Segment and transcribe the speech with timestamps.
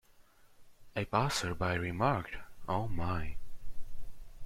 [0.95, 2.35] A passer-by remarked,
[2.67, 3.35] Oh, my!